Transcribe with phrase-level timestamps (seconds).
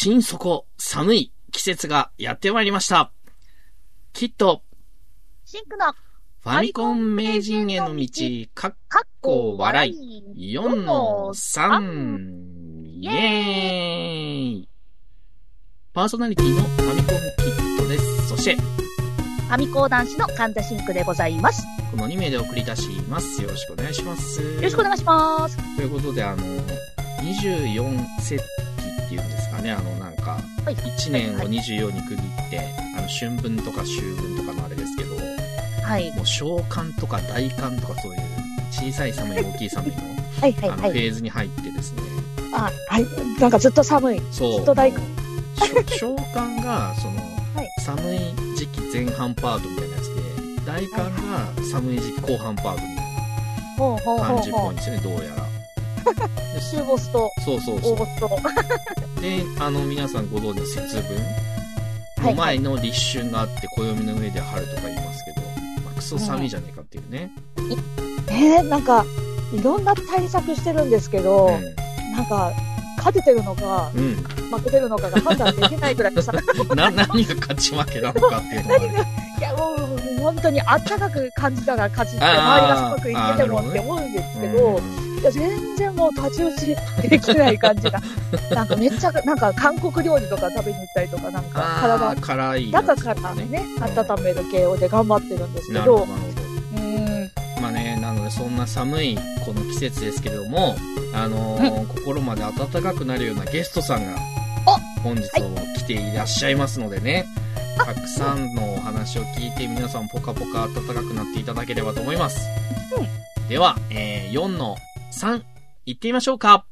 [0.00, 3.10] 心底寒い季節がやってまいりました。
[4.12, 4.62] きっと、
[5.44, 5.92] シンクの
[6.40, 8.74] ファミコン名人への道、かっ
[9.20, 10.52] こ笑い。
[10.52, 14.68] い、4の3、イェーイ
[15.92, 18.28] パーソナリティのファミコンキットです。
[18.28, 21.66] そして、ファミコー男子の神田シンクでございます。
[21.90, 23.42] この2名で送り出します。
[23.42, 24.40] よろしくお願いします。
[24.40, 25.56] よろしくお願いします。
[25.74, 26.44] ということで、あの、
[27.20, 28.67] 24節気っていうんです
[29.58, 30.74] かね、あの、なんか、はい。
[30.74, 32.60] 1年をはい24に区切って、
[32.96, 35.16] あの、春分とか秋分とかのあれですけど、
[35.84, 36.12] はい。
[36.12, 38.20] もう小寒とか大寒とかそういう
[38.70, 39.96] 小さい寒い大きい寒いの、
[40.40, 40.52] はい。
[40.52, 40.70] はい。
[40.70, 40.92] あの、はい。
[40.92, 42.02] フェーズに入ってですね、
[42.52, 43.06] あ、はい。
[43.40, 44.22] なんかずっと寒い。
[44.30, 44.56] そう。
[44.56, 45.02] ずっと大寒。
[45.56, 47.16] 小小寒が、その、
[47.54, 48.18] はい寒い
[48.54, 50.20] 時期前半パートみたいなやつで、
[50.64, 55.47] 大寒が寒い時期後半パートみたいな感じっぽいんですよね、どうやら。
[56.70, 58.26] 中ボスとそうそうそ大ボスと。
[58.26, 59.20] う。
[59.20, 61.16] で、あの、皆さんご存知の節分
[62.24, 65.46] はいの前の立春があって、暦の上で春とか言いますけど、
[65.84, 67.30] まあ、クソ寒いじゃねえかっていうね。
[68.28, 69.04] えー、なんか、
[69.52, 71.50] いろんな対策してるんですけど、
[72.14, 72.52] なんか、
[72.98, 74.16] 勝ててるのか、うん。
[74.50, 76.76] 負けてるのかが判断できないぐらいさ、うん。
[76.76, 79.28] な、何が勝ち負けなのかっていうのがね。
[79.38, 84.80] いや、もう、本当にあったかく感じたら勝ちって、周りが寒く言っててもって思うんですけど、
[85.30, 86.76] 全然もう太刀打ち
[87.08, 88.00] できない感じが。
[88.54, 96.06] なんかめっちゃ、なんか韓国料理とか食べに行ったりとか、なんかあ体ー、辛いやつと中からね、温める系をで頑張ってるんですけど、
[97.60, 100.76] まあね、なのでそんな寒いこの季節ですけれども、
[101.12, 104.18] あのー心まで温かくなるようなゲストさんが、
[105.02, 107.26] 本日も来ていらっしゃいますのでね、
[107.76, 109.48] たくさんのお話を聞い。
[109.58, 112.38] て皆さんポカポカ温かくなっていただければと思います。
[113.48, 114.76] では、えー、4の
[115.18, 115.42] 3、
[115.84, 116.64] 行ってみましょうか。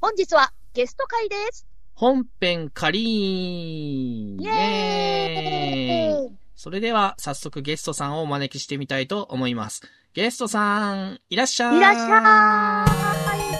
[0.00, 1.66] 本日はゲスト会です。
[1.94, 9.82] 本編仮イイエエーイそれでは、早速ゲストさんをお招きしてみたいと思います。
[10.14, 11.78] ゲストさん、いらっしゃい。
[11.78, 13.56] いらっしゃい。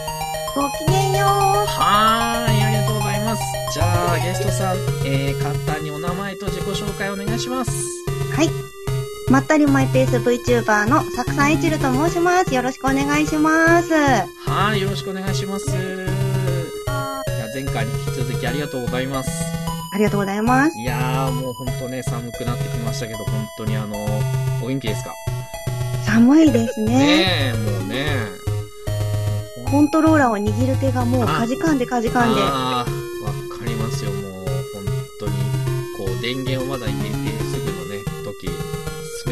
[0.55, 3.41] ごきげんよはーい、ありがとうございます。
[3.73, 7.71] じゃあ、ゲストさん、えー、簡単にお名前と自己紹介お願いします。
[7.71, 8.35] う。
[8.35, 8.49] はい。
[9.29, 12.53] まったりマイペース VTuber のサクさんいちると申します。
[12.55, 13.93] よろしくお願いします。
[13.93, 15.65] はーい、よろしくお願いします。
[15.65, 15.77] じゃ
[16.87, 17.23] あ、
[17.53, 19.29] 前回に引き続きありがとうございます。
[19.91, 20.79] ありがとうございます。
[20.79, 23.97] いやー、もうほんとね、寒くなってきましたけど、本当にあの、
[24.63, 25.11] お元気ですか？
[26.05, 26.93] 寒いですね。
[26.93, 28.07] ねえ、もうね。
[29.69, 32.41] コントローラーを握る手がもうあかじかんでかじかんで。
[32.41, 34.85] わかりますよ、もう、本
[35.19, 35.33] 当に。
[35.97, 37.09] こう、電源をまだ入れ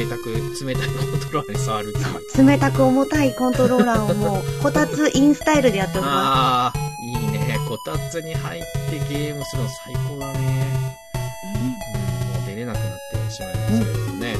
[0.06, 0.30] 冷たく、
[0.66, 1.98] 冷たいコントローラーに触るって
[2.40, 2.48] いう。
[2.48, 6.74] 冷たく重たいコントローラーをもう、こたつインスタイルでやっておりまああ、
[7.04, 7.58] いいね。
[7.68, 10.68] こたつに入ってゲームするの最高だね。
[11.56, 14.36] うん、もう出れなくなってしまいましたけどね。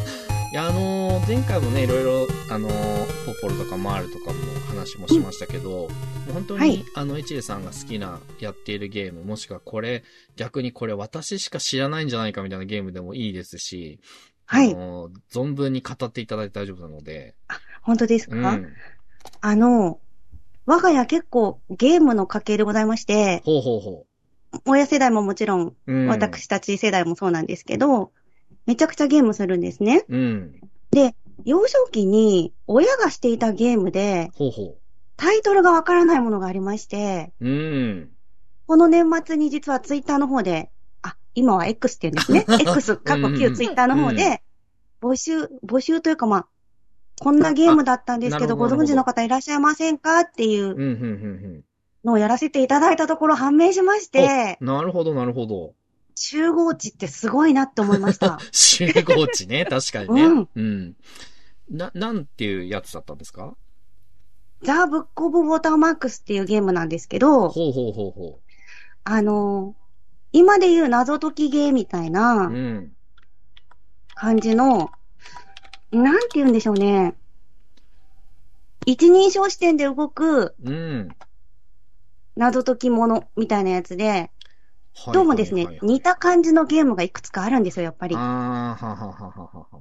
[0.52, 5.88] いや、あのー前回もね、いろいろ、あのーポッポルとかマールとかも話もしましたけど、も
[6.30, 10.02] う本当に、はいあの、エチレさんが好きなやっているゲーム、もしくはこれ、
[10.36, 14.00] 逆にこれ私しか知らないんじゃないかみたいなゲームでもいいですし、
[14.50, 17.36] はいあのー存分に語っていただいて大丈夫なので、
[17.82, 18.74] 本当ですか、うん。
[19.40, 20.00] あの、
[20.66, 24.06] 我が家結構ゲームの家系でございまして、ほうほうほ
[24.66, 25.74] 親世代ももちろん、う。
[25.86, 26.08] うん。
[26.08, 28.10] 私たち世代もそうなんですけど、
[28.66, 30.04] めちゃくちゃゲームするんですね。
[30.08, 30.60] うん。
[31.44, 34.76] 幼少期に親がしていたゲームでほうほ
[35.16, 37.48] タイトルがわからないものがありまして、う。
[37.48, 38.10] うん。
[38.66, 40.79] この年末に実はツイッターの方で、あ、
[41.34, 42.58] 今は X って言うんですね。
[42.76, 44.42] X、過去旧ツイッターの方うんで、
[45.00, 46.46] 募集、募集というかまあ、
[47.20, 51.64] こんなゲームだったんですけど、ご存知の方いらっしゃいませんかっていう
[52.04, 54.66] のをやらせていただいたところ判明しまして、うん。
[54.66, 55.74] なるほど、なるほど。
[56.14, 58.38] 集合値ってすごいなって思いました。
[58.52, 60.24] 集合値ね、確かにね。
[60.24, 60.96] うんうん。
[61.70, 63.54] な、なんていうやつだったんですか？
[64.62, 68.40] ザ・ブック・オブ・ウォーターマークスっていうゲームなんですけど、ほうほうほうほ
[69.04, 69.80] あのー
[70.32, 72.52] 今で言う謎解きゲーみたいなう。
[72.52, 72.92] うん。
[74.14, 74.90] 感じの、
[75.90, 77.14] なんて言うんでしょうね。
[78.86, 81.08] 一人称視点で動くうん。
[82.36, 84.30] 謎解きものみたいなやつで、はい
[85.12, 88.16] どうもですね似た感じのゲームがいくつかあるんですよ、やっぱり。
[88.16, 89.80] あー、はははははは。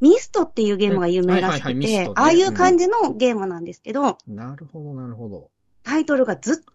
[0.00, 5.50] ミストっていうゲームが有名らしくはいはいはいミストね、てああいう感じのゲームなんですけど、なるほど、なるほど。
[5.84, 6.74] タイトルがずっ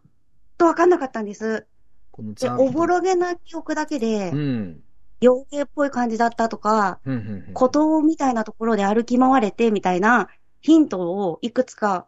[0.57, 1.67] とわかんなかったんです。
[2.13, 4.83] で、このザおぼろげな記憶だけでう、ん。
[5.21, 7.53] 妖精っぽい感じだったとか、うん、うん、うん。
[7.53, 10.27] 孤島みたいなところで歩き回れてみたいな
[10.61, 12.05] ヒントをいくつか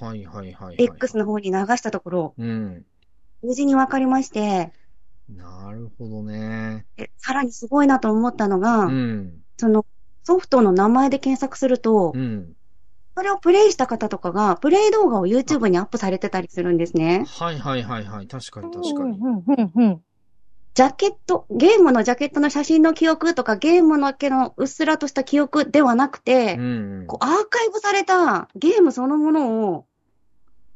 [0.00, 0.76] はいはいはい、はい。
[0.78, 2.84] X の方に流したところ、うん。
[3.42, 4.72] 無事に分かりまして、
[5.28, 6.84] なるほどね。
[6.96, 9.42] でさらにすごいなと思ったのが、うん。
[9.56, 9.86] その
[10.24, 12.56] ソフトの名前で検索すると、うん。
[13.16, 17.24] それをプレイした方とかが、プレイ動画を YouTube にアップされてたりするんですね。
[17.28, 18.26] はいはいはいはい。
[18.26, 19.18] 確かに確かに。
[19.18, 20.02] うんうんうんうん。
[20.74, 27.04] ジャケット、ゲームのジャケットの写真の記憶とか、ゲームのけのうっすらとした記憶ではなくて、うん。
[27.08, 29.86] こうアーカイブされたゲームそのものを、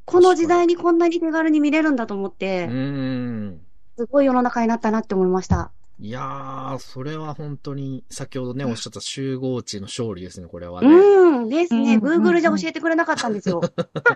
[0.03, 3.61] この時代にこんなに手軽に見れるんだと思ってう、ん。
[3.97, 5.71] すごい世の中になったなって思いました。
[5.99, 10.87] いやー、それは本当に、先ほどね、おっしゃった集合値の勝利ですね、これはね。
[10.89, 11.97] うん、ですね。
[11.97, 13.61] Google じゃ教えてくれなかったんですよ。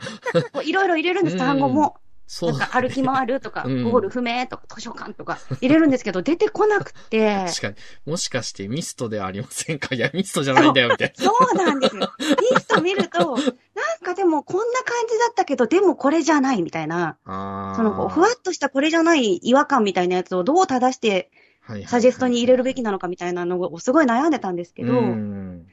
[0.64, 1.96] いろいろ入れるんです、単語も。
[2.32, 2.70] そうなん。
[2.70, 7.46] か歩き回るとか、うんゴール不明とか、図書館とか入れるんですけど、出てこなくて。
[7.48, 7.76] 確かに。
[8.06, 9.96] もしかしてミストではありませんか？
[9.96, 12.12] いや、ミストじゃないんだよ、みたいそうなんですよ。
[12.52, 13.38] インスタ見ると、なん
[14.04, 21.32] かでもこんな感じだったけど、でもこれじゃないみたいな、そのふわっとしたこれじゃない違和感みたいなやつをどう正して
[21.86, 25.68] サジェストに入れるべきなのかみたいなのをすごい悩んでたんですけど、うやっん。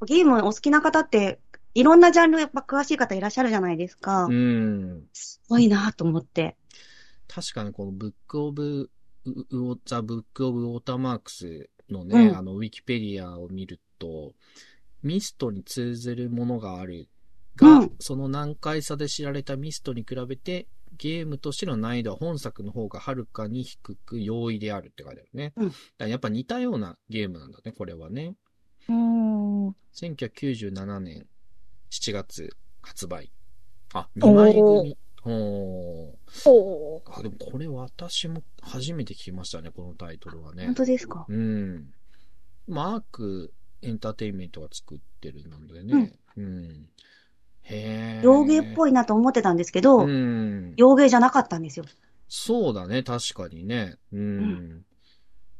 [0.00, 1.40] ぱゲームお好きな方って、
[1.74, 4.24] いろんなジャンルやっぱ詳しい方いらっしゃるじゃないですか。
[4.26, 5.08] うん。
[5.12, 6.56] すごいなと思って。
[7.28, 8.90] 確かにこのブックオブ、
[9.24, 14.32] ウウォザ・ブックオブ・ウォーターマークスのね、うんあの、ウィキペディアを見ると、
[15.02, 17.08] ミストに通ずるものがある
[17.56, 20.66] が、うんその難解さで知られたミストに比べて、
[20.98, 25.52] ゲームとしての難易度は本作の方がはるかに低く容易であるって書いてあるね。
[25.56, 28.34] うんだからやっぱ似たようなゲームなんだね、これはね。
[28.88, 29.68] うん。
[29.94, 31.26] 1997年
[31.90, 33.30] 7月発売。
[33.94, 34.98] あ、おー2枚組。
[35.24, 40.74] おーおーあ、でもこれ私も初めて聞きましたね、このタイトルはね本。
[40.76, 41.26] 当ですか？
[41.28, 41.92] うん。
[42.68, 43.52] マーク
[43.82, 46.18] エンターテインメントが作ってるのでね。
[46.36, 46.64] うん。
[46.64, 46.80] へえ。
[48.22, 50.74] 洋芸っぽいなと思ってたんですけど、うん。
[50.76, 51.84] 洋芸じゃなかったんですよ。
[52.28, 53.96] そうだね、確かにね。
[54.12, 54.38] うん。
[54.40, 54.84] ん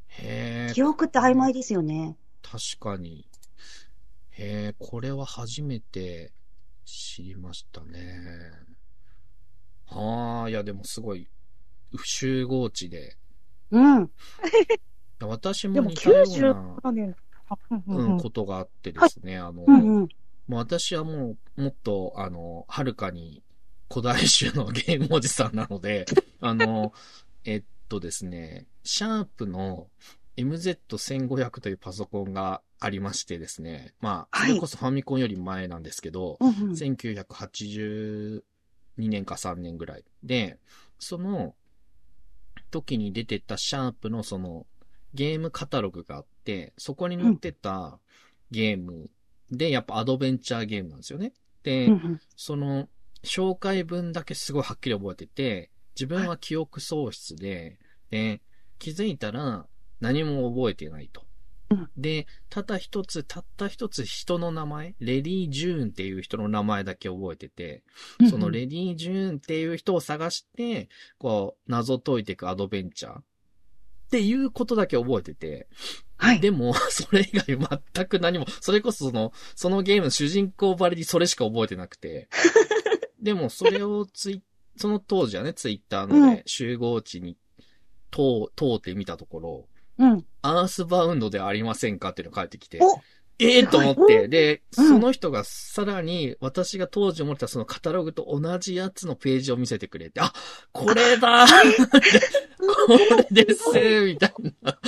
[0.08, 0.72] へえ。
[0.74, 2.16] 記憶って曖昧ですよね。
[2.42, 3.28] 確かに。
[4.30, 6.32] へえ、これは初めて
[6.84, 8.20] 知りましたね。
[9.86, 11.28] はあ、いやでもすごい、
[12.04, 13.16] 集合値で。
[13.70, 14.10] うん。
[15.20, 16.24] 私でもも似たような、
[16.82, 17.16] 97年。
[17.48, 20.08] あうんううんん、うんことがあってですね、あの、うんうん。
[20.48, 23.42] もう私はもう、もっと、あの、はるかに
[23.90, 26.06] 古代種のゲームおじさんなので、
[26.40, 26.92] あの、
[27.44, 29.88] えっとですね、シャープの
[30.36, 36.72] MZ1500 というパソコンがありましてですね、まあ、はいそれこそファミコンより前なんですけど、うんうん。
[36.72, 38.42] 1982
[38.98, 40.04] 年か3年ぐらい。
[40.22, 40.58] で、
[40.98, 41.54] その
[42.70, 44.66] 時に出てたシャープのその
[45.14, 47.98] ゲームカタログがあって、そこに載ってた
[48.50, 49.10] ゲーム
[49.50, 51.32] で、やっぱアドベンチャーゲームなんですよね。
[51.62, 52.88] で、うんうんその
[53.24, 57.76] 紹介文だけすごいはっきり覚えてて、自分は記憶喪失で、
[58.10, 58.40] で、
[58.78, 59.66] 気づいたら
[60.00, 61.22] 何も覚えてないと。
[61.70, 67.82] うんで、ただ一つ、たった一つ人の名前、レディ・ジューンっていう人の名前だけ覚えてて、
[68.30, 70.88] そのレディ・ジューンっていう人を探して、
[71.18, 73.22] こう、謎解いていくアドベンチャーっ
[74.10, 75.66] ていうことだけ覚えてて、
[76.16, 76.40] はい。
[76.40, 82.28] でも、 それ以外全く何も、それこそその、そのゲームの主人公ばりにそれしか覚えてなくて、
[83.20, 84.42] でもそれをツイ、
[84.76, 87.36] その当時はね、ツイッターのね、集合値に
[88.10, 89.68] 通、通ってみたところ、
[89.98, 90.26] うん。
[90.42, 93.00] アースバウンドではありませんかっていうのが返ってきて、お
[93.38, 100.32] ええと思って、で、うんその人がさらに私が当時思ってたそのカタログと同じやつのページを見せてくれて、あ、
[100.72, 102.88] これだ こ
[103.30, 103.70] れです
[104.04, 104.78] みたいな。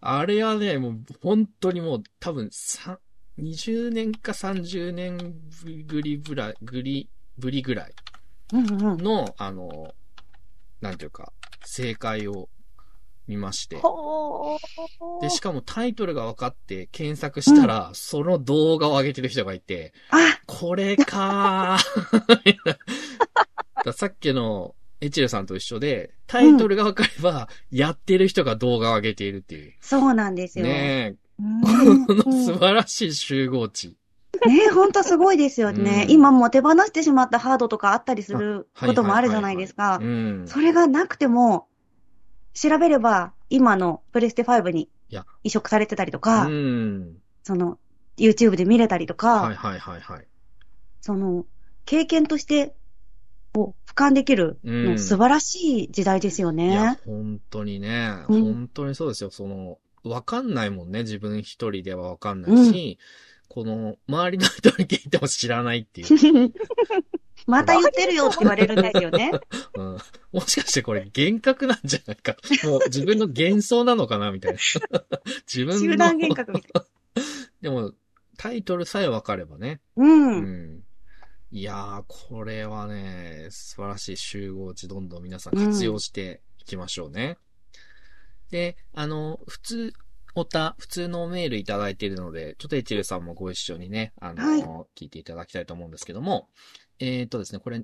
[0.00, 2.98] あれはね、もう本当にもう多分さ
[3.38, 5.16] 20年か30年
[5.88, 7.08] ぶりぐらい、ぐり、
[7.38, 7.94] ぶりぐらい
[8.52, 8.98] うんうん。
[8.98, 9.94] の、あの、
[10.80, 11.32] なんていうか、
[11.64, 12.48] 正解を
[13.28, 13.76] 見まして。
[15.20, 22.56] で、しかもタイトルが分かって検索したら、その動画を上げてる人がいて、あ、これかー
[23.84, 29.74] ださっきのエチルさんと一緒で、タイトルが分かれば、やってる人が動画を上げているっていう。
[29.80, 30.64] そうなんですよ。
[30.64, 31.44] ねこ
[32.14, 33.96] の素晴らしい集合値。
[34.46, 36.04] ねえ、ほんとすごいですよね。
[36.04, 40.04] うん今もう手放してしまったハードとかあったりするあこともあるじゃないですかう。
[40.04, 40.44] ん。
[40.46, 41.66] それがなくても、
[42.60, 47.16] 調べれば、今のプレステ5にいや移植されてたりとうか、ん。
[47.44, 47.78] その、
[48.16, 50.26] YouTube で見れたりとか、はいはいはいはい。
[51.00, 51.46] その、
[51.84, 52.74] 経験として、
[53.54, 59.30] こう、俯瞰できるの、うん素晴らしい時代ですよいやね。、本当にね、うん本当にそうですよ。
[59.30, 61.02] その、わかんないもんね。
[61.02, 62.98] 自分一人ではわかんないし、
[63.48, 66.06] この、周りの人に聞いても知らないっていう。
[67.48, 69.32] また言ってるよって言われるんですよね。
[69.74, 69.98] うん。
[70.32, 72.36] もしかしてこれ幻覚なんじゃないか。
[72.64, 74.58] もう自分の幻想なのかなみたいな。
[75.52, 75.80] 自分の。
[75.80, 76.84] 集団幻覚みたいな。
[77.62, 77.94] でも、
[78.36, 79.80] タイトルさえ分かればね。
[79.96, 80.38] うん。
[80.38, 80.82] うん。
[81.50, 87.38] いやー、これはね、素晴らしい集合値どんどん皆さん活用していきましょうね。
[87.72, 87.76] うん、
[88.50, 89.92] で、あの、普通、
[90.34, 94.62] おた、普通のメールいただいているので、ちょっとエチルさんもご一緒にね、あの、はい、
[94.94, 96.50] 聞いていただきたいと思うんですけども、
[97.00, 97.82] えっ、ー、とですね、これ、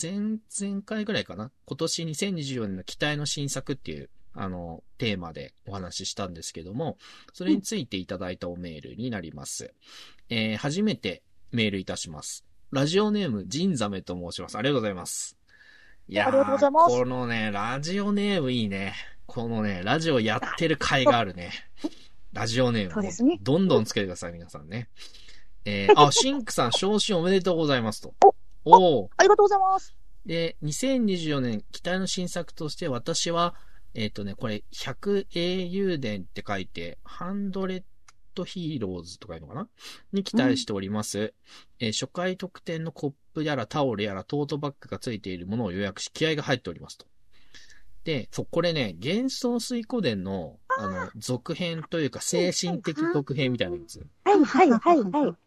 [0.00, 1.50] 前、前回ぐらいかな？
[1.64, 6.98] 今年2024年の期待の新作っていう、あの、テーマでお話ししたんですけども、
[7.32, 9.72] それについていただいたおメールになります。
[10.30, 12.44] うん、えー、初めてメールいたします。
[12.72, 14.58] ラジオネーム、ジンザメと申します。
[14.58, 15.36] ありがとうございます。
[16.08, 16.96] いやありがとうございます。
[16.96, 18.94] このね、ラジオネームいいね。
[19.26, 21.50] このね、ラジオやってる回があるね。
[22.32, 23.12] ラジオネーム。
[23.12, 23.38] そうね。
[23.40, 24.88] どんどんつけてください、皆さんね。
[25.64, 28.14] えー、あ、シンクさん、昇進おめでとうございますと。
[28.66, 29.96] おおありがとうございます。
[30.26, 33.54] で、2024年、期待の新作として私は、
[33.94, 37.82] えっ、ー、とね、これ、100英雄伝って書いて、ハンドレッ
[38.34, 39.68] ドヒーローズとかいうのかな？
[40.12, 41.32] に期待しております、うん、
[41.78, 47.06] えー、初回特典のコップやらタオルやらトートバッグが付いているものを予約し、気合が入っておりますと。
[48.04, 54.06] で、そう、これね、幻想水湖伝の、あの、続編というか、精神的続編みたいなやつ。
[54.24, 55.45] はい、はい、はい、はい。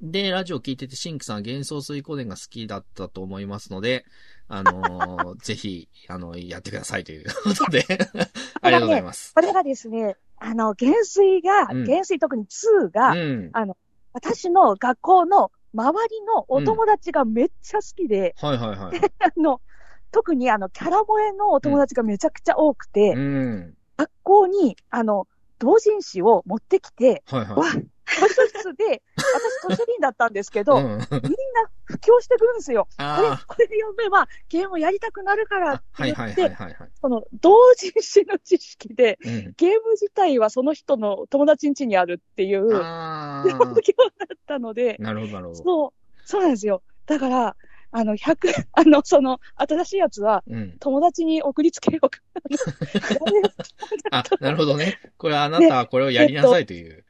[0.00, 4.04] で、ラジオ聞いてて、シンクさん幻想水湖伝が好きだったと思いますので、
[4.48, 7.84] あのー、 ぜひ、あの、やってくださいということで。
[8.60, 9.34] ありがとうございます。
[9.34, 13.76] これがですね、あの、元水が、うん、元水特に2が、うん、あの、
[14.12, 19.00] 私の学校の周りのお友達がめっちゃ好きで、うん、はいはいはい。
[19.20, 19.60] あの、
[20.10, 25.26] 特にあの、キャラ萌えのお友達がめちゃくちゃ多くて、うん、学校に、あの、
[25.58, 27.64] 同人誌を持ってきて、はいはい、わ、
[28.06, 31.00] 図書室で、私図書人だったんですけど、うん、みんな
[31.84, 32.88] 布教してくるんですよ。
[32.96, 36.56] これ、これで読めばゲームをやりたくなるからって言って、
[37.00, 45.62] その同人誌の知識で、うん、ゲーム自体はその人の友達ん家にあるっていう、布教だったので、なるほど、なるほど。
[45.62, 45.92] そう、
[46.24, 46.82] そうなんですよ。
[47.06, 47.56] だから、
[47.92, 50.44] あの、100、 あの、その、新しいやつは、
[50.80, 52.20] 友達に送りつけようか。
[54.10, 55.00] あ、なるほどね。
[55.16, 56.90] これあなたはこれをやりなさいという。
[56.90, 57.05] ねえっと、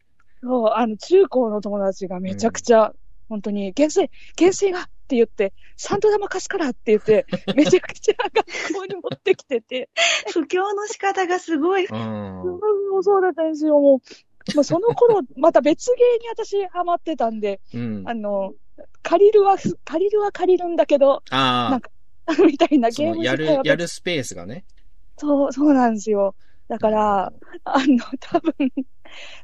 [0.47, 2.93] そう、あの、中高の友達がめちゃくちゃ、うん、
[3.29, 9.89] 本当に、原水、原水がって言って、サンド玉貸すからって言って、 めちゃくちゃ学校に持ってきてて。
[10.33, 11.87] 不況の仕方がすごい。
[11.87, 12.61] うん。
[13.03, 14.57] そうだったんですよ、もう。
[14.57, 18.55] まあ、その頃、 また別芸に私ハマってたんで、うん、あの、
[19.03, 21.71] 借りるは、借りるは借りるんだけど、ああ。
[21.71, 21.91] なんか、
[22.45, 24.65] みたいなゲームやる、やるスペースがね。
[25.19, 26.35] そう、そうなんですよ。
[26.69, 27.33] だから、
[27.65, 28.53] あの、多分、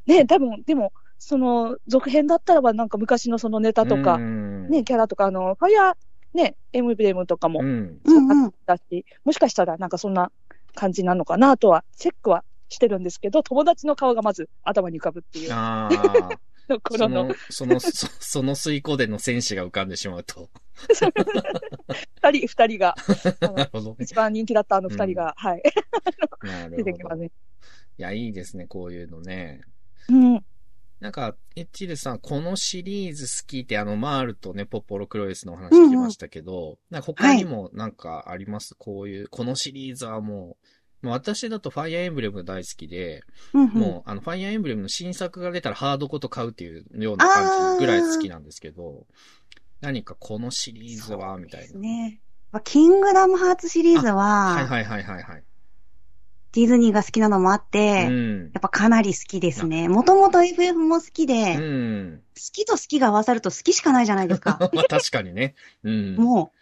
[0.06, 5.94] ね、多分、でも、その、続編だったらば、なんか昔のそのネタとか、ね、キャラとか、あの、ファイヤー、
[6.34, 8.00] ね、エムブレムとかも、うん、
[8.44, 10.32] あったし、もしかしたらなんかそんな
[10.74, 15.52] 感じなのかなとは、チェックはしてるんですけど、友達の顔がまず頭に浮かぶっていう。
[15.52, 15.90] ああ。
[16.68, 16.80] の。
[16.90, 20.48] その、その、そその水湖での戦士が浮かんでしまうと。
[22.22, 22.94] 二人、二人が。
[23.98, 25.62] 一番人気だったあの二人が、うん、はい。
[26.76, 27.30] 出てきますね。
[28.02, 29.60] いや、いいですね、こういうのね。
[30.08, 30.44] うん。
[30.98, 40.56] なんか、エッチルさん、このシリーズ好きって、あの、マールとね、ポッポロクロイスのお話聞きましたけど、うんうん、なんか他にもなんかあります、はい、こういう、このシリーズはも
[41.02, 49.06] う、もう私だとファイアーエンブレム大好きで、うんうん、もうあのファイアーエンブレムの新作が出たらハードごと買うっていうような感じぐらい好きなんですけど、
[49.80, 51.78] 何かこのシリーズは、みたいな。
[51.80, 52.20] ね。
[52.64, 55.44] キングダムハーツシリーズは、はいはいはいはいはい。
[56.52, 59.88] ディズニーが好きなのもあって、うん、やっぱかなり好きですね。
[59.88, 64.58] もともと FF も好きで、うん、好きと好きが合わさると好きしかないじゃないですか。
[64.74, 65.54] まあ確かにね。
[65.82, 66.58] うん、もう、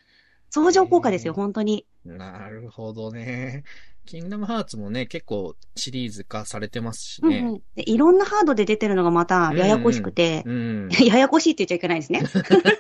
[0.50, 1.86] 相乗効果ですよ、本当に。
[2.04, 3.64] なるほどね。
[4.06, 7.38] キングダムハーツもね、結構シリーズ化されてますしね。
[7.38, 12.22] うんうん、でいろんなハードで出てるのがまたややこしくて、うんうん、 ややこしいって言っちゃいけないですね。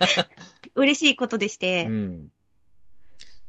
[0.74, 2.28] 嬉しいことでして、うん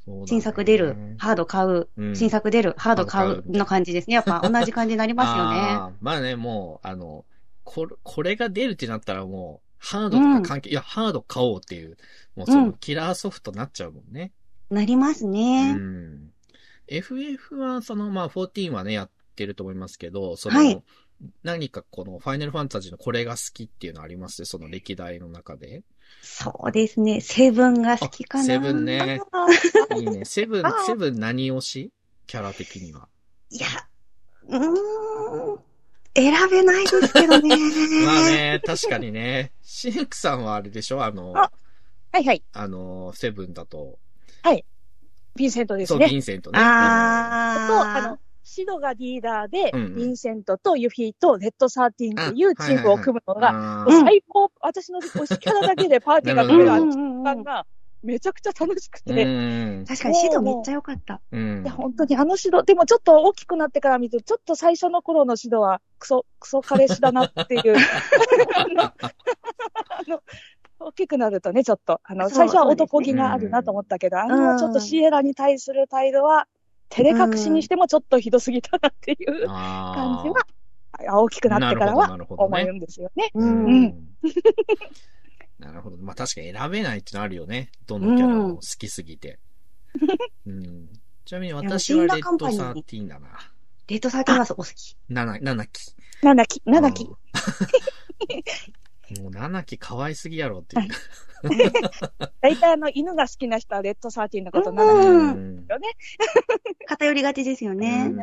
[0.08, 4.16] ね、新作出る、ハード買う、うん、新作出る、ハード買うの感じですね。
[4.16, 5.60] やっぱ同じ感じになりますよね。
[5.72, 7.26] あまあね、もう、あの、
[7.64, 11.98] これ、これが出るってなったらもう、ハードとか関係、うん、いや、ハード買おうっていう、
[12.36, 14.32] もうそのキラーソフトになっちゃうもんね。
[14.70, 15.76] なりますね。
[15.78, 16.32] うん
[16.88, 20.84] FF は、その、まあ、14はね、やってると思いますけど、その、はい、
[21.44, 24.44] 何かこの、ファイナルファンタジーのこれが好きっていうのあります？
[24.44, 25.84] その歴代の中で。
[26.22, 27.22] そうですね。
[27.22, 28.44] セブンが好きかな。
[28.44, 29.22] セブンね。
[29.98, 30.26] いいね。
[30.26, 31.92] セブン、セブン何推し？
[32.28, 33.08] キャラ的には。
[33.50, 33.68] いや、
[34.48, 35.60] うーん。
[36.14, 37.56] 選べないですけどね。
[38.06, 39.52] まあね、確かにね。
[39.62, 41.04] シンクさんはあれでしょ？
[41.04, 41.52] あの、あ
[42.12, 42.44] はいはい。
[42.54, 43.98] あの、セブンだと。
[44.44, 44.66] はい。
[45.38, 46.00] ヴィンセントですね。
[46.00, 46.60] そう、ヴィンセントね。
[46.60, 47.68] ああ。
[47.68, 48.20] と、あの、
[48.52, 57.66] シドがリーダーで、ヴィンセントとユフィとレッドサーティーンっていうチームを組むのが、最高、私の推しキャラだけでパーティーが組める時間が、
[58.04, 59.14] めちゃくちゃ楽しくて。
[59.88, 61.22] 確かにシドめっちゃ良かった。
[61.32, 67.78] いや、本当にあのシド、でもちょっと大きくなってから見ると、ちょっと最初の頃のシドはクソ、 クソ彼氏だなっていう。
[70.78, 76.48] 大きくなるとね、ちょっと、あの、最初は男気があるなと思ったけど、あの、ちょっとシエラに対する態度は、
[76.92, 80.46] 照れ隠しにしてもちょっとひどすぎたなっていう感じは、
[81.18, 83.32] 大きくなってからは思うんですよね。
[83.34, 84.08] うん。
[85.58, 85.98] なるほど。
[85.98, 87.72] まあ確かに選べないってのあるよね。
[87.88, 89.40] どのキャラも好きすぎて。
[90.46, 90.90] うん。
[91.24, 93.30] ちなみに私はレッドサーティーンだな。
[93.88, 94.98] レッドサーティーンはそこ好き。
[95.08, 95.96] 七、七期。
[96.22, 97.10] 七期、七期。
[99.20, 100.90] もう七期可愛すぎやろっていう。
[102.42, 105.08] 大体あの、犬が好きな人はレッドサーティーンのこと七期
[105.70, 105.90] よね。
[106.88, 108.14] 偏りがちですよね。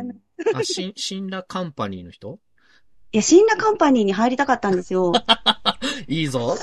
[0.55, 2.39] あ、し、 シンラカンパニーの人？
[3.11, 5.13] いや、シンラカンパニーに入りたかったんですよ。
[6.07, 6.57] いいぞ。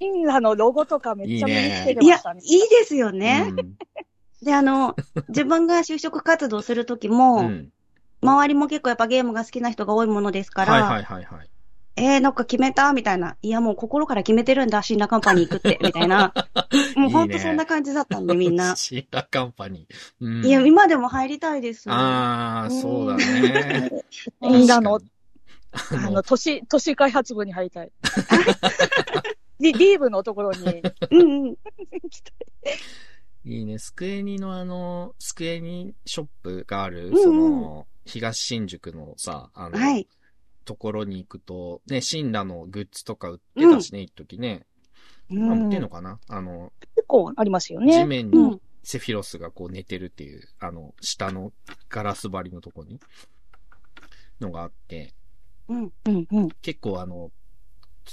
[0.00, 2.40] シンラのロゴとかめっちゃ目につけてましたね。
[2.42, 3.48] いや、いいですよね。
[3.50, 3.76] うん、
[4.42, 4.96] で、あの、
[5.28, 7.72] 自分が就職活動するときも、うん、
[8.22, 11.51] 周りも結構やっぱゲームが好きな人が多いものですから、はいはいはいはい。
[11.96, 13.36] えー、なんか決めたみたいな。
[13.42, 16.32] いや、もう心から決めてるんだ、シンラカンパニー行くって、 みたいな。
[16.96, 18.74] もうほんとそんな感じだったんで、みんな。
[18.76, 19.94] シンラカンパニー。
[20.20, 21.90] うん、いや、今でも入りたいです。
[21.90, 23.90] ああ、そうだね。
[24.40, 25.00] みんなの、
[25.90, 27.92] あの、都市、都市開発部に入りたい。
[29.60, 30.82] リリーブのところに。
[31.10, 31.56] うんうん。
[33.44, 33.78] いいね。
[33.78, 40.06] スクエニのあの、スクエニショップがある、うんうん、その、東新宿のさ、あの、はい、
[40.64, 44.66] ところに行くと、ね、シンラのグッズとか売ってたしね、うん、一時ね。
[45.30, 46.18] うん、売ってんのかな？
[46.28, 47.92] あの、結構ありますよね。
[47.92, 51.52] 地面にセフィロスがこう寝てるっていう、あの、下の
[51.88, 53.00] ガラス張りのとこに、
[54.40, 55.14] のがあって、
[55.68, 56.48] うん、うん、うん。
[56.60, 57.30] 結構あの、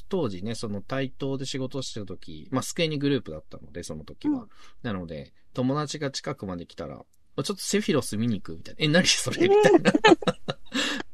[0.08, 4.42] 当時ね、その対等で仕事してる時、まあ、スクエニグループだったので、その時は。
[4.42, 4.50] うん、
[4.84, 8.86] なので、友達が近くまで来たら、ちょっとセフィロス見に行くみたいな。
[8.86, 9.48] え、何それ？
[9.48, 9.92] みたいな。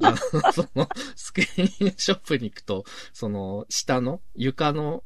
[0.01, 5.03] あの、その、スクリーンショップに行くと、その、下の床の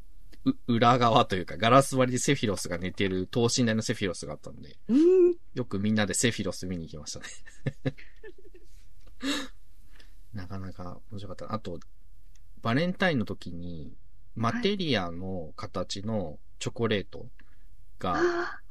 [0.67, 4.78] 裏側というか、ガラス張りでセフィロスが寝てる等身大のセフィロスがあったんで、
[5.54, 7.25] よくみんなでセフィロス見に行きましたね
[10.34, 11.54] なかなか面白かった。
[11.54, 11.80] あと、
[12.62, 13.93] バレンタインの時に、
[14.36, 17.28] マテリアの形のチョコレート
[17.99, 18.19] が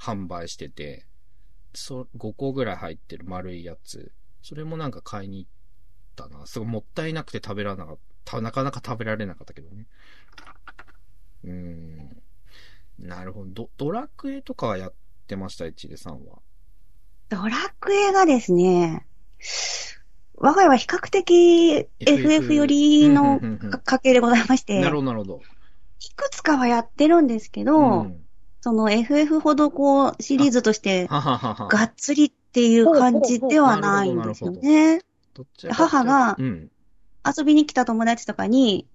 [0.01, 1.07] 販売してて、
[1.75, 4.13] そ5個ぐらい入ってる丸いやつ。
[4.43, 5.51] それもなんか買いに行っ
[6.19, 6.47] たな。
[6.47, 8.41] すごいもったいなくて食べられなかった。
[8.41, 9.87] なかなか食べられなかったけどね。
[11.45, 12.23] うん。
[12.99, 13.71] なるほど。
[13.77, 14.93] ドラクエとかはやっ
[15.29, 16.41] てました、一出さんは？
[17.29, 19.07] ドラクエがですね、
[20.35, 23.41] 我が家は比較的 FF 寄りの
[23.85, 24.81] 家系でございまして。
[24.81, 25.41] なるほど、なるほど。
[26.01, 28.25] いくつかはやってるんですけど、うん、
[28.61, 35.03] その FF ほどこうシリーズとしてがっつりっていう感じではないんですよね。
[35.71, 38.87] 母が遊びに来た友達とかに、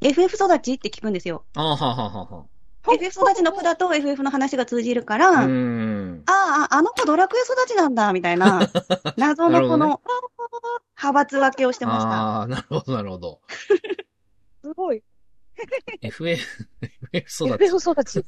[0.00, 1.44] FF 育ちって聞くんですよ。
[1.54, 2.44] あははは
[2.88, 8.68] FF 育ちの子だと FF の話が通じるから、ああ、あの子ドラクエ育ちなんだ、みたいな、
[9.16, 10.00] 謎のこの、
[10.96, 12.10] 派閥分けをしてました。
[12.10, 13.40] ああ、なるほど、なるほど。
[14.62, 15.02] すごい。
[16.02, 16.42] FF、
[17.12, 17.64] FF 育ち。
[17.64, 18.24] FF 育ち。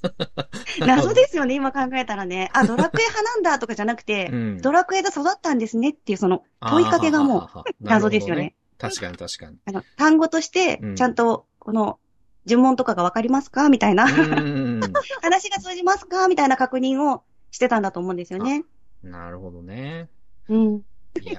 [0.80, 2.50] 謎ですよね、今考えたらね。
[2.52, 8.54] あ、ドラクエ派なんだとかじゃなくて、うん、ドラクエで育ったんですねっていう、その問いかけがもう謎ですよね。
[8.78, 9.58] 確かに確かに。
[9.66, 11.98] あの、単語として、ちゃんと、この、
[12.46, 14.06] 呪文とかがわかりますかみたいな。
[14.06, 18.64] 話が通じますかみたいな確認をしてたんだと思うんですよね。
[19.02, 20.08] なるほどね。
[20.48, 20.76] うん。
[21.20, 21.38] いや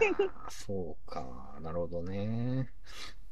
[0.50, 1.58] そうか。
[1.62, 2.70] なるほどね。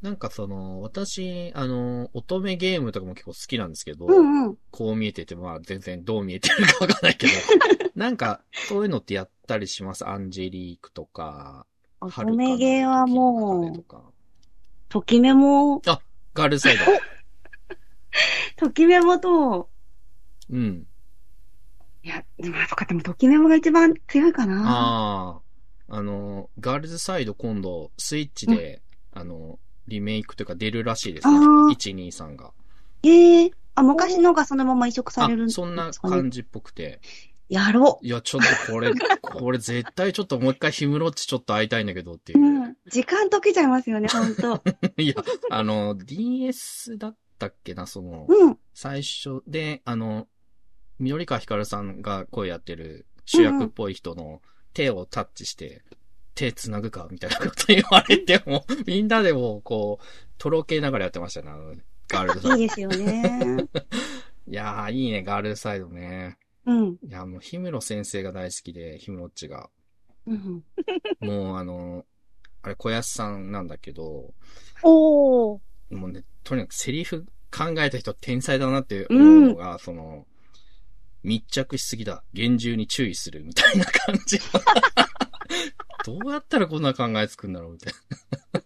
[0.01, 7.33] なんかその、私、あの、乙女ゲームとかも結構好きなんですけど、うんうん、こう見えてて、まあ全然どう見えてるかわかんないけど、
[7.95, 10.07] なんか、そういうのってやったりします？
[10.07, 11.65] アンジェリークとか、
[11.99, 13.86] 乙女ゲーはもう、
[14.88, 15.99] ときめも、あ、
[16.36, 16.83] ガールサイド。
[18.67, 19.69] ときめもと、
[20.49, 20.88] うん。
[22.03, 24.63] いや、まあ、とかでも、ときめもが一番強いかな。
[24.65, 25.41] ああ。
[25.89, 28.81] あの、ガールズサイド今度、スイッチで、
[29.15, 31.38] うん、あの、リメイクというか出るらしいですね。
[31.38, 32.52] 1、2、3が。
[33.04, 37.00] ええー、あ、昔のがそのまま移植されるんですか、ね、そんな感じっぽくて。
[37.50, 38.06] やろう。
[38.06, 42.39] いや、ちょっとこれ、 これ絶対ちょっともう一回ヒムロッチちょっと会いたいんだけどっていう。
[42.39, 42.76] うん。
[42.88, 44.62] 時間解けちゃいますよね、ほんと。
[44.97, 45.15] いや、
[45.50, 48.58] あの、DS だっったっけな、その、うん。
[48.73, 50.28] 最初で、あの、
[51.00, 54.41] 緑川光さんが声やってる主役っぽい人の
[54.73, 55.84] 手をタッチして、
[56.38, 60.06] 手繋ぐかみたいなこと言われても、みんなでも、こう、
[60.38, 61.73] とろけながらやってましたね、あの、
[62.08, 62.58] ガールズサイド。
[62.58, 63.67] いいですよね。
[64.47, 66.38] いやー、いいね、ガールズサイドね。
[66.67, 67.00] うん。
[67.04, 69.69] いや、もう、氷室先生が大好きで、氷室っちが。
[70.28, 70.63] うん。
[71.19, 72.06] もう、あの、
[72.62, 74.34] あれ、小安さんなんだけど、
[74.84, 80.28] おもうね、とにかくセリフ考えた人天才だなって思うのが、うん、その、
[81.23, 82.23] 密着しすぎだ。
[82.34, 84.39] 厳重に注意するみたいな感じ。
[86.05, 87.93] どうやったらこんな考えつくんだろうみたい
[88.53, 88.62] な。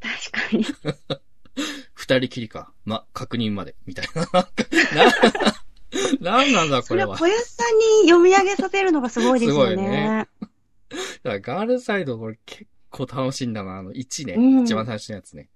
[0.00, 0.64] 確かに。
[1.94, 2.72] 二人きりか。
[2.84, 3.76] ま、確認まで。
[3.86, 4.48] みたいな。
[6.20, 7.16] な、なんなんだこれは。
[7.16, 9.70] それは小安さんに読み上げさせるのがすごいですよね。
[9.70, 10.28] すごいね。
[10.90, 13.78] だからガールサイドこれ結構楽しいんだな。
[13.78, 14.34] あの1ね。
[14.34, 15.48] うん、一番最初のやつね。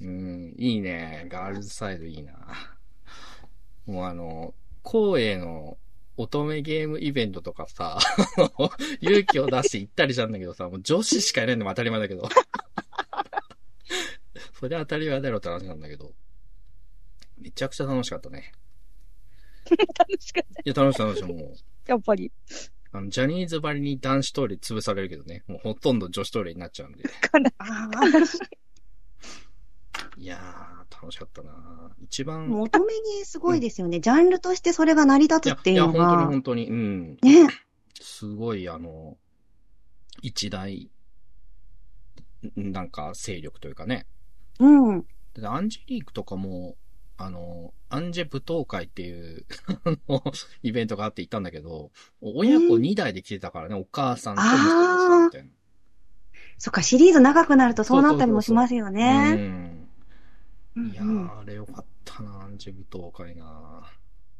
[0.00, 1.26] うん、いいね。
[1.30, 2.34] ガールズサイドいいな。
[3.86, 5.76] もうあの、光栄の
[6.16, 7.98] 乙女ゲームイベントとかさ、
[9.00, 12.28] 勇気を出して行ったりしたんだけどさ、もう女子しかいないのも当たり前だけど。
[14.54, 16.14] それ当たり前だろって話なんだけど。
[17.38, 18.52] めちゃくちゃ楽しかったね。
[19.98, 20.60] 楽しかった。
[20.60, 21.56] いや、楽しかったでしょ、もう。
[21.86, 22.32] やっぱり。
[22.92, 25.42] あの、ジャニーズばりに男子トイレ潰されるけどね。
[25.48, 27.02] もうほとんど女子トイレになっちゃうんで。
[27.02, 27.06] い
[30.18, 32.48] やー、楽しかったな一番。
[32.48, 35.92] 求めにすごいですよね、うん、ジャンルとしてそれが成り立つっていうのが。
[35.92, 36.70] いや、いや本当に本当に。
[36.70, 37.18] うん。
[37.22, 37.48] ね。
[38.00, 39.16] すごい、あの、
[40.22, 40.90] 一大、
[42.56, 44.06] なんか勢力というかね。
[44.60, 45.04] うん。
[45.42, 46.76] アンジェリークとかも、
[47.16, 49.46] あの、アンジェ舞踏会っていう
[50.62, 55.50] イベントがあって行ったんだけど、親子2代で来てたからね、お母さんと息子さんみたいな。
[56.58, 59.83] そっか、シリーズ長くなるとそうなったりもしますよね。
[60.76, 63.82] いやー、あれよかったな、アンジェ舞踏会な。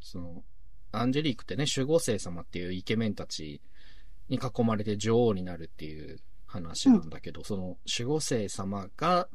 [0.00, 0.42] その、
[0.92, 3.60] アンジェリークってね、守護聖様っていうイケメンたち
[4.28, 7.62] に囲まれて女王になるっていう話なんだけど、うん、その
[7.98, 9.28] 守護聖様が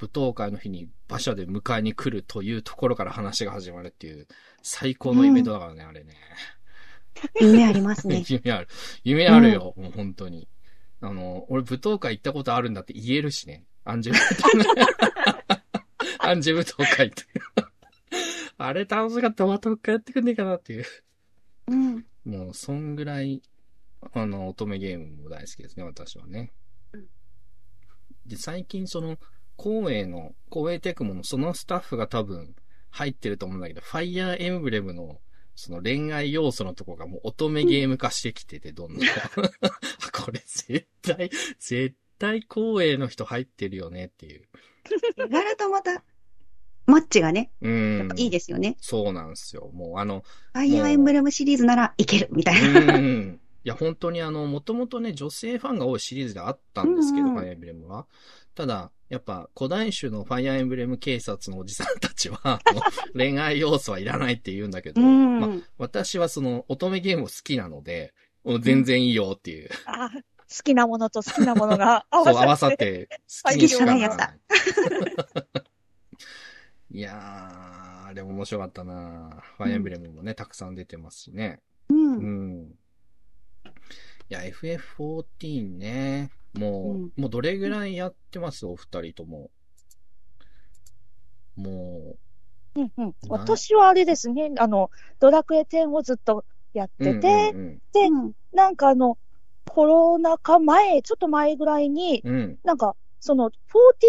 [0.00, 4.26] 舞踏会の日に馬車で迎えに来るというところから話が始まるっていう、
[4.62, 6.14] 最高のイベントだからね、うん、あれね。
[7.40, 8.24] 夢ありますね。
[8.28, 8.68] 夢ある。
[9.04, 10.48] 夢あるよ、うん、もう本当に。
[11.00, 13.64] あの、俺舞踏会行ったことあるんだって言えるしね。
[13.84, 14.18] アンジェル、
[15.26, 15.37] ア ン
[16.36, 17.24] ジェ舞踏会って。
[18.58, 20.84] あれ楽しかったまたもう一回やってくんねえかなっていう。
[21.68, 22.06] うん。
[22.24, 23.42] もう、そんぐらい、
[24.12, 26.52] あの、乙女ゲームも大好きですね、私はね。
[28.26, 29.18] で、最近その、
[29.56, 32.54] 光栄の、光栄テクモのそのスタッフが多分
[32.90, 35.20] 入ってると思うんだけど、ファイヤーエムブレムの
[35.58, 39.00] その恋愛要素のとこがもう乙女ゲーム化してきてて、どんどん。
[40.14, 44.48] これ絶対、絶対光栄の人入ってるよねっていう。
[45.28, 46.04] 柄とまた、
[46.88, 47.50] マッチがね。
[47.60, 48.08] うん。
[48.16, 48.76] いいですよね。
[48.80, 49.70] そうなんですよ。
[49.74, 50.24] もうあの。
[50.54, 52.96] ファイヤーエンブレムシリーズならいける、みたいな。
[52.96, 53.40] うん。
[53.64, 58.06] いや、本当にあの、もともとね、女性ファンが多いシリーズであったんですけど、うんうん、ファイヤーエンブレムは。
[58.54, 62.60] ただ、やっぱ古代種のファイアーエンブレム警察のおじさんたちは、
[63.14, 68.14] 恋愛要素はいらないって言うんだけど、まあ、私はその乙女ゲーム好きなので、
[68.60, 69.68] 全然いいよっていう。
[69.84, 72.36] あ好きなものと好きなものが合わさって。
[72.36, 73.08] そう、合わさって
[73.44, 74.10] 好きにしかない。
[76.90, 81.60] いやー、でも面白かったなファイアーエンブレムもね、たくさん出てますしね。
[81.90, 82.16] うん。
[82.16, 82.74] うん。
[84.30, 86.30] いや、FF14 ね。
[86.54, 88.64] もう、うん、もうどれぐらいやってます？
[88.66, 89.50] お二人とも。
[91.56, 92.16] も
[92.76, 92.80] う。
[92.80, 93.14] うんうん。
[93.28, 98.08] 私はあれですね、あの、ドラクエ10をずっとやってて、うんうんうん、で、
[98.54, 99.18] なんかあの、
[99.68, 103.50] コロナ禍前、ちょっと前ぐらいに、うん、なんか、その、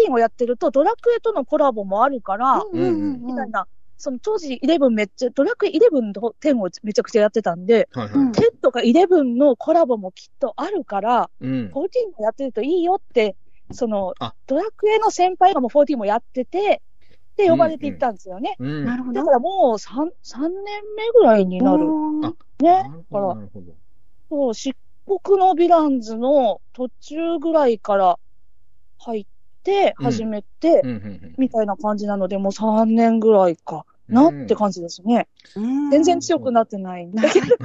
[0.06, 3.66] 14をやってると、ドラクエとのコラボもあるから、みたいな
[4.00, 13.36] その当時11めっちゃ、ドラクエ11と10をめちゃくちゃやってたんで、はいはい、10とか11のコラボもきっとあるから、うん、14もやってるといいよって、
[13.72, 14.14] その、
[14.46, 16.80] ドラクエの先輩がもう14もやってて、
[17.36, 18.56] で、呼ばれていったんですよね。
[18.58, 19.20] なるほど。
[19.20, 20.50] だからもう 3, 3年
[20.96, 21.84] 目ぐらいになる。
[21.84, 22.32] ね。
[22.62, 22.72] だ
[23.12, 23.36] から、
[24.30, 24.74] そう、漆
[25.06, 28.18] 黒のヴィランズの途中ぐらいから
[29.00, 29.26] 入っ
[29.62, 30.82] て、始めて、
[31.36, 33.84] みたいな感じなので、もう3年ぐらいか。
[34.10, 35.28] なって感じですね。
[35.54, 37.46] 全然強くなってないんだけど。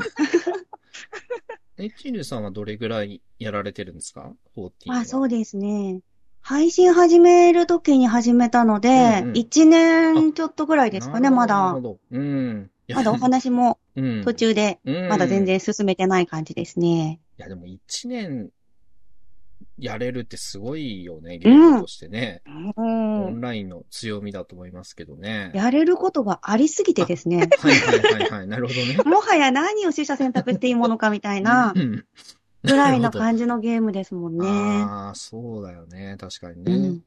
[1.78, 6.00] え、チルさんはどれぐらいやられてるんですか ?14 あ、そうですね。
[6.40, 8.90] 配信始めるときに始めたので、
[9.24, 11.56] うんうん、1年ちょっとぐらいですかね、まだ。
[11.56, 12.00] なるほど。
[12.12, 12.70] うん。
[12.94, 13.80] まだお話も
[14.24, 17.20] 途中で、まだ全然進めてない感じですね。
[17.38, 18.52] いや、でも1年
[19.78, 22.42] やれるってすごいよね、ゲームとしてね。
[22.78, 25.52] うん、オンラインの強みだと思いますけどね。
[25.54, 27.50] やれることがありすぎてですね。
[27.60, 28.98] はいはいはいはい、なるほどね。
[29.10, 31.74] もはや何を取捨選択していいものかみたいな、
[32.64, 34.48] ぐらいな感じのゲームですもんね。
[34.48, 36.16] ああ、そうだよね。
[36.20, 36.74] 確かにね。
[36.74, 37.04] うん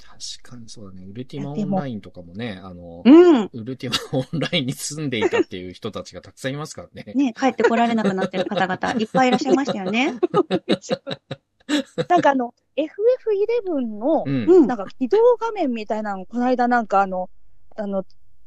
[0.00, 1.06] 確かにそうだね。
[1.06, 3.50] ウルティマオンラインとかもね、あの、うん。
[3.52, 7.12] ウルティマ オンラインに住んでいたっていう人たちがたくさんいますからね。
[7.14, 10.14] ね、帰ってこられなくなってる方々、いっぱいいらっしゃいましたよね。
[12.08, 17.30] なんかあの、FF11 の、うん、なんか起動画面みたいなの、この間なんかあの、
[17.76, 18.04] あの、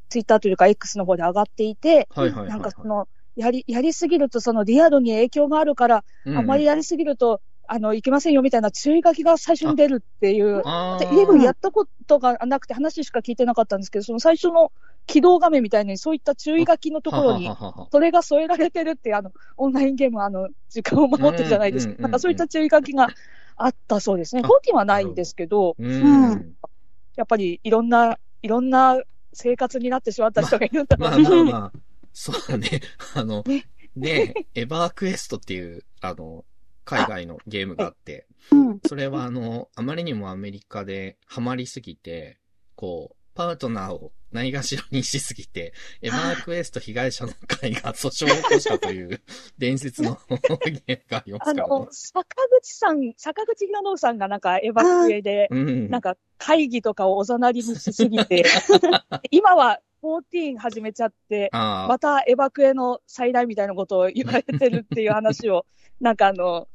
[0.10, 10.62] ツイッターというか X の方で上がっていて、なんかその、やり、やりすぎるとそのリアルに影響があるから、うん、あまりやりすぎると、あの、いけませんよみたいな注意書きが最初に出るっていう、
[11.12, 14.72] イレブンやったことがなくて話しか聞いてなかったんですけど、その最初の
[15.06, 17.50] 起動画面みたいにそういった注意書きのところに、
[17.92, 22.02] それが添えられてるってあの、オンラインゲーム、あの、時間を守ってるじゃないですか。
[22.02, 23.10] なんかそういった注意書きが
[23.56, 24.42] あったそうですね。
[24.42, 26.56] フォーティはないんですけど、うん、
[27.16, 29.00] やっぱりいろんな、いろんな
[29.34, 31.18] 生活になってしまった人がいるんだろうな。
[31.18, 31.72] まあまあまあ、
[32.14, 32.82] そうだね。
[33.16, 36.46] あの、ね、ねエバークエストっていう、あの、
[36.86, 38.28] 海外のゲームがあって、
[38.86, 42.40] それはあの、あまりにもアメリカでハマりすぎて、
[42.76, 49.22] こう、パートナーをないがしろにしすぎて、エマークエスト被害者の会が訴訟を起こしたという
[49.58, 52.26] 伝説のゲームがありますから、ね、あの、坂
[52.62, 58.44] 口さん、坂口博信さんがなんかエバクエで、なんか会議とかをおざなりにしすぎて、
[59.32, 65.66] 今は14始めちゃって、またエバクエの最大みたいなことを言われてるっていう話を、
[66.02, 66.68] なんかあの、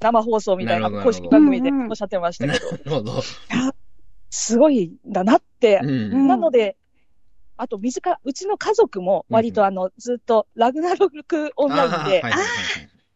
[0.00, 2.70] 生放送みたいな公式番組でおっしゃってましたけど。
[2.70, 3.22] なるほど。
[4.30, 5.80] すごいんだなって。
[5.82, 6.76] うん、なので、
[7.56, 12.22] あと、短、うちの家族も割とあの、ずっとラグナロクオンラインで、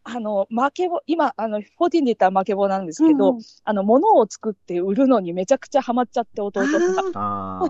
[0.03, 7.69] あの、負けぼ、今、あの、14で言ったら負けぼなんですけど、うん、あの、物を作って売るのにめちゃくちゃハマっちゃって、弟が。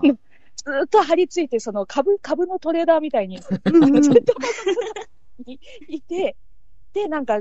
[0.64, 3.72] ずっと張り付いて、その株、株のトレーダーみたいに、ずっと
[5.88, 6.36] いて、
[6.94, 7.40] で、なんか、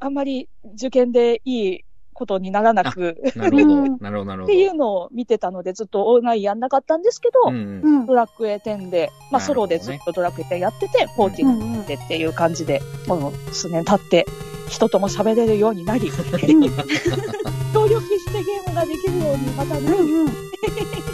[0.00, 1.84] あんまり受験でいい
[2.18, 3.16] ことにならなく。
[3.36, 3.96] なるほど。
[4.02, 4.44] なるほど、なるほど。
[4.44, 14.26] っていうのを見てたので、ずっとオンラインやんなかったんですけど、うん、ドラクエ10で、まあソロでずっとドラクエ10やってて、ね、14でっていう感じで、もう数年経って、
[14.68, 19.86] 人とも喋れるようになり、 協力してゲームができるようにまたなり、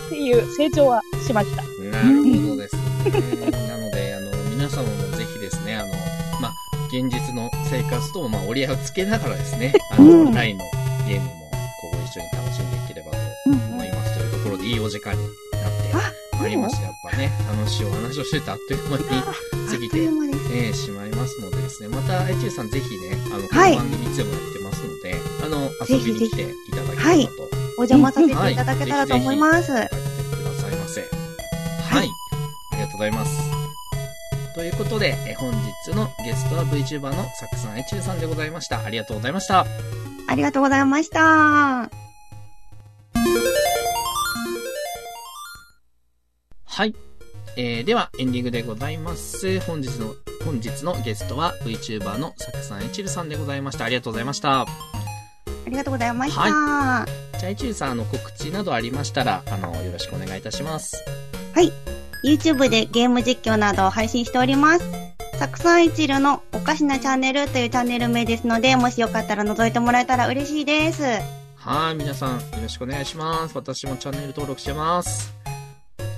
[0.06, 1.62] っていう成長はしました。
[1.62, 3.50] なるほどですね。
[3.68, 5.03] なので、あの、皆様も
[6.94, 10.64] 現実の生活と、まあ、折り合いをつけながらですね、あの、オンラインの
[11.08, 14.16] ゲームも、こう、一緒に楽しんでいければと思います。
[14.16, 16.82] というところで、いいお時間になってまいりました。
[16.82, 27.48] やっぱね、楽しいお話をしててあっという間に過ぎて、えー、しまいますのでですね、また、エチューさんぜひね、あの、この番組いつでもやってますので、あの、遊びに来ていただければと。
[27.76, 29.72] お邪魔させていただけたらと思います。
[29.72, 31.00] はい、ぜひぜひくださいませ。
[31.00, 32.08] はい。
[32.70, 33.53] ありがとうございます。
[34.54, 38.84] ということで、え本日のゲストは VTuber のサクさんエチューさんでございました。
[38.84, 39.66] ありがとうございました。
[40.28, 41.90] ありがとうございました。
[46.66, 46.94] はい。
[47.56, 49.58] えー、では、エンディングでございます。
[49.60, 50.14] 本日の、
[50.44, 53.84] 本日のゲストは VTuber のサクさんエチルさんでございました。
[53.84, 54.60] ありがとうございました。
[54.62, 54.66] あ
[55.66, 56.40] りがとうございました。
[56.40, 57.38] はい。
[57.38, 61.04] じゃあ、エチルさん、あの、告知などありましたら、あの、よろしくお願いいたします。
[61.54, 61.93] はい。
[62.24, 64.84] YouTube でゲーム実況などを配信しております。
[65.38, 71.02] たくさん一流のおかしなチャンネルというチャンネル名ですので、もしよかったら覗いてもらえたら嬉しいです。
[71.56, 73.54] はい、皆さんよろしくお願いします。
[73.54, 75.34] 私もチャンネル登録してます。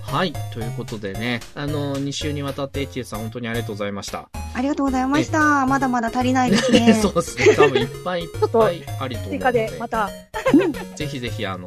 [0.02, 0.32] はい。
[0.52, 4.28] ということでね、あの、2週にわたってエチエさん本当にありがとうございました。
[4.54, 5.66] ありがとうございました。
[5.66, 6.94] まだまだ足りないですね。
[7.02, 7.56] そうですね。
[7.56, 9.38] 多分いっぱいいっぱいありと思うので。
[9.38, 10.08] 追加でまた。
[10.94, 11.66] ぜひぜひ、あの、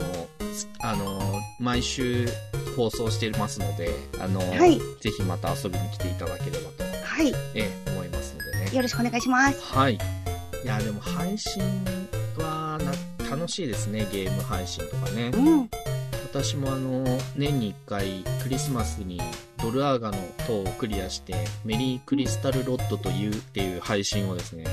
[0.80, 2.28] あの、毎週
[2.76, 7.34] 放送していますので、あの、はい、ぜひまた遊びに来ていただければと、はい。
[7.56, 8.76] え思いますのでね。
[8.76, 9.62] よろしくお願いします。
[9.74, 9.96] はい。
[9.96, 11.62] いや、でも配信
[12.38, 12.80] は
[13.20, 15.32] な、楽しいですね、ゲーム配信とかね。
[15.34, 15.70] うん。
[16.32, 17.04] 私もあの、
[17.36, 19.20] 年に1回クリスマスに
[19.62, 21.34] ドルアーガの塔をクリアして、
[21.66, 24.66] メリークリスタルロッドというっていう配信をですね、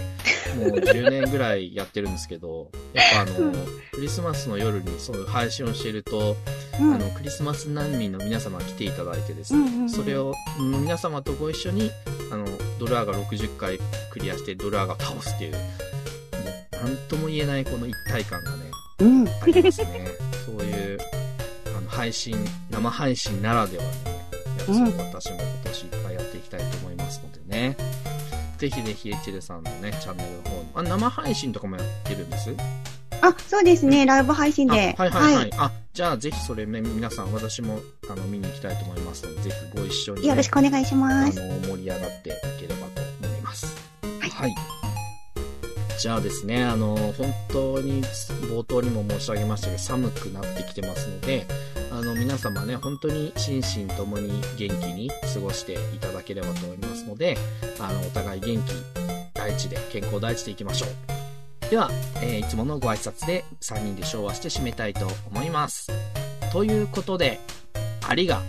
[0.59, 3.53] もう10年ぐらいやってるんですけど、やっぱあの、
[3.93, 6.37] クリスマスの夜にそういう配信をしていると、
[6.81, 11.91] うん、あの、クリスマス難民の皆様来ていただいてですね、うんうんうん、それを皆様とご一緒に、
[12.33, 12.47] あの、
[12.79, 13.79] ドルアーガ60回
[14.11, 15.59] クリアしてドルアーガを倒すっていう、も
[16.73, 20.09] う、なんとも言えないこの一体感がね、うん、ありますね。
[20.47, 20.99] そういう
[21.97, 22.37] 配信、
[22.71, 23.97] 生配信ならではの、ね、
[24.59, 27.77] やつを私も今年いっぱいやっていきたいと思いますのでね。
[28.59, 30.69] ぜひぜひエチルさんのね、チャンネルの方に。
[30.75, 32.55] あ、生配信とかもやってるんです？
[33.21, 34.07] あ、あ、そうですね。
[34.07, 34.73] ライブ配信で。
[34.75, 35.35] はいはいはい。
[35.35, 41.41] はい、あ、じゃあぜひそれね、皆さん、私も、あの、見に行きたいと思いますので、ぜひご一緒に、ね、よろしくお願いします。
[41.41, 43.67] あの、盛り上がっていければと思います。
[44.21, 44.31] はい。
[44.31, 44.55] はい。
[45.99, 51.47] じゃあですね、あの、本当に冒頭にも申し上げましたけど、寒くなってきてますので、
[51.97, 54.29] あの、皆様ね、本当に心身ともに
[54.59, 57.39] 元気に過ごしていただければと思いますので、
[57.81, 58.73] あの、お互い元気
[59.33, 61.71] 第一で、健康第一でいきましょう。
[61.71, 65.91] では、えー、いつものご挨拶で3人で昭和して締めたいと思います。
[66.53, 67.41] ということで、
[68.07, 68.43] ありが、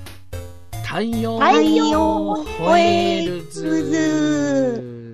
[0.83, 5.06] 太陽を吠えるず